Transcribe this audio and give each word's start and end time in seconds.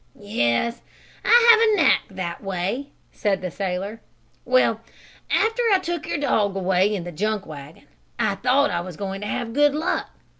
"Yes, 0.19 0.81
I 1.23 1.47
have 1.51 1.59
a 1.69 1.75
knack 1.75 2.01
that 2.09 2.41
way," 2.43 2.87
said 3.11 3.39
the 3.43 3.51
sailor. 3.51 4.01
"Well, 4.45 4.81
after 5.29 5.61
I 5.71 5.77
took 5.77 6.07
your 6.07 6.17
dog 6.17 6.55
away 6.55 6.95
in 6.95 7.03
the 7.03 7.11
junk 7.11 7.45
wagon 7.45 7.83
I 8.17 8.33
thought 8.33 8.71
I 8.71 8.81
was 8.81 8.97
going 8.97 9.21
to 9.21 9.27
have 9.27 9.53
good 9.53 9.75
luck. 9.75 10.09